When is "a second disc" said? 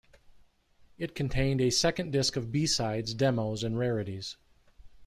1.61-2.35